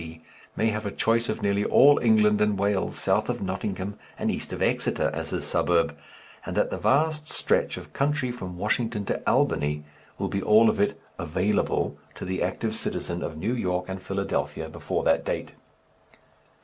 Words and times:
D. 0.01 0.19
may 0.55 0.69
have 0.69 0.87
a 0.87 0.91
choice 0.91 1.29
of 1.29 1.43
nearly 1.43 1.63
all 1.63 1.99
England 1.99 2.41
and 2.41 2.57
Wales 2.57 2.97
south 2.97 3.29
of 3.29 3.39
Nottingham 3.39 3.99
and 4.17 4.31
east 4.31 4.51
of 4.51 4.59
Exeter 4.59 5.11
as 5.13 5.29
his 5.29 5.45
suburb, 5.45 5.95
and 6.43 6.57
that 6.57 6.71
the 6.71 6.79
vast 6.79 7.29
stretch 7.29 7.77
of 7.77 7.93
country 7.93 8.31
from 8.31 8.57
Washington 8.57 9.05
to 9.05 9.21
Albany 9.29 9.83
will 10.17 10.27
be 10.27 10.41
all 10.41 10.71
of 10.71 10.79
it 10.79 10.99
"available" 11.19 11.99
to 12.15 12.25
the 12.25 12.41
active 12.41 12.73
citizen 12.73 13.21
of 13.21 13.37
New 13.37 13.53
York 13.53 13.85
and 13.87 14.01
Philadelphia 14.01 14.67
before 14.69 15.03
that 15.03 15.23
date. 15.23 15.51